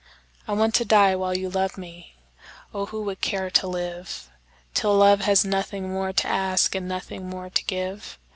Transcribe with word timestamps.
I 0.47 0.53
want 0.53 0.73
to 0.73 0.83
die 0.83 1.15
while 1.15 1.37
you 1.37 1.47
love 1.47 1.73
meOh, 1.77 2.87
who 2.87 3.03
would 3.03 3.21
care 3.21 3.51
to 3.51 3.67
liveTill 3.67 4.97
love 4.97 5.21
has 5.21 5.45
nothing 5.45 5.91
more 5.93 6.11
to 6.11 6.27
askAnd 6.27 6.85
nothing 6.85 7.29
more 7.29 7.51
to 7.51 7.63
give! 7.65 8.17